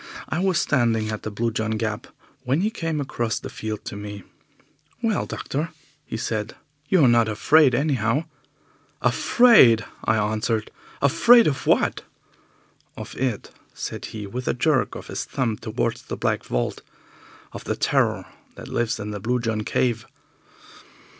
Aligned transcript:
I 0.29 0.39
was 0.39 0.57
standing 0.57 1.09
at 1.11 1.21
the 1.21 1.29
Blue 1.29 1.51
John 1.51 1.73
Gap 1.77 2.07
when 2.43 2.61
he 2.61 2.71
came 2.71 2.99
across 2.99 3.37
the 3.37 3.51
field 3.51 3.85
to 3.85 3.95
me. 3.95 4.23
"Well, 5.03 5.27
doctor," 5.27 5.69
said 6.17 6.55
he, 6.87 6.95
"you're 6.95 7.07
not 7.07 7.29
afraid, 7.29 7.75
anyhow." 7.75 8.23
"Afraid!" 9.03 9.85
I 10.03 10.17
answered. 10.17 10.71
"Afraid 11.03 11.45
of 11.45 11.67
what?" 11.67 12.01
"Of 12.97 13.15
it," 13.15 13.51
said 13.75 14.05
he, 14.05 14.25
with 14.25 14.47
a 14.47 14.55
jerk 14.55 14.95
of 14.95 15.05
his 15.05 15.23
thumb 15.23 15.55
towards 15.55 16.01
the 16.01 16.17
black 16.17 16.45
vault, 16.45 16.81
"of 17.53 17.65
the 17.65 17.75
Terror 17.75 18.25
that 18.55 18.69
lives 18.69 18.99
in 18.99 19.11
the 19.11 19.19
Blue 19.19 19.39
John 19.39 19.61
Cave." 19.61 20.07